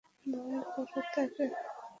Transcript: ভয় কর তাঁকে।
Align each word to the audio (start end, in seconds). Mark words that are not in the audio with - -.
ভয় 0.25 0.59
কর 0.71 1.05
তাঁকে। 1.13 1.45